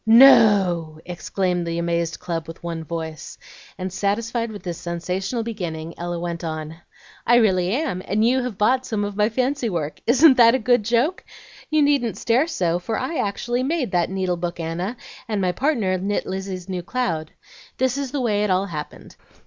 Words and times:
"No!" 0.03 0.99
exclaimed 1.05 1.67
the 1.67 1.77
amazed 1.77 2.19
club 2.19 2.47
with 2.47 2.63
one 2.63 2.83
voice; 2.83 3.37
and, 3.77 3.93
satisfied 3.93 4.51
with 4.51 4.63
this 4.63 4.79
sensational 4.79 5.43
beginning 5.43 5.93
Ella 5.95 6.19
went 6.19 6.43
on. 6.43 6.77
"I 7.27 7.35
really 7.35 7.69
am, 7.73 8.01
and 8.07 8.25
you 8.25 8.41
have 8.41 8.57
bought 8.57 8.83
some 8.83 9.03
of 9.05 9.15
my 9.15 9.29
fancy 9.29 9.69
work. 9.69 9.99
Isn't 10.07 10.37
that 10.37 10.55
a 10.55 10.57
good 10.57 10.81
joke? 10.81 11.23
You 11.69 11.83
needn't 11.83 12.17
stare 12.17 12.47
so, 12.47 12.79
for 12.79 12.97
I 12.97 13.17
actually 13.19 13.61
made 13.61 13.91
that 13.91 14.09
needle 14.09 14.37
book, 14.37 14.59
Anna, 14.59 14.97
and 15.27 15.39
my 15.39 15.51
partner 15.51 15.95
knit 15.99 16.25
Lizzie's 16.25 16.67
new 16.67 16.81
cloud. 16.81 17.29
This 17.77 17.95
is 17.95 18.09
the 18.11 18.21
way 18.21 18.43
it 18.43 18.49
all 18.49 18.65
happened. 18.65 19.15